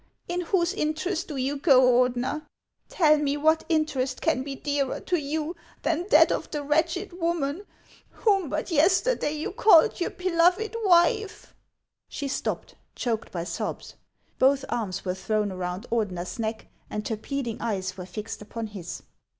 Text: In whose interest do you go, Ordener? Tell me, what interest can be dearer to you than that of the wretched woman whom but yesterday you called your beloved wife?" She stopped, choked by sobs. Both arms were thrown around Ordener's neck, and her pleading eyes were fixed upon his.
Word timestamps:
In 0.27 0.41
whose 0.41 0.73
interest 0.73 1.27
do 1.27 1.35
you 1.37 1.57
go, 1.57 1.81
Ordener? 1.83 2.41
Tell 2.89 3.17
me, 3.19 3.37
what 3.37 3.65
interest 3.69 4.19
can 4.19 4.41
be 4.41 4.55
dearer 4.55 4.99
to 5.01 5.15
you 5.17 5.55
than 5.83 6.07
that 6.09 6.31
of 6.31 6.49
the 6.49 6.63
wretched 6.63 7.13
woman 7.13 7.67
whom 8.09 8.49
but 8.49 8.71
yesterday 8.71 9.33
you 9.33 9.51
called 9.51 9.99
your 10.01 10.09
beloved 10.09 10.75
wife?" 10.85 11.53
She 12.09 12.27
stopped, 12.27 12.73
choked 12.95 13.31
by 13.31 13.43
sobs. 13.43 13.93
Both 14.39 14.65
arms 14.69 15.05
were 15.05 15.13
thrown 15.13 15.51
around 15.51 15.85
Ordener's 15.91 16.39
neck, 16.39 16.65
and 16.89 17.07
her 17.07 17.15
pleading 17.17 17.61
eyes 17.61 17.95
were 17.95 18.07
fixed 18.07 18.41
upon 18.41 18.65
his. 18.73 19.03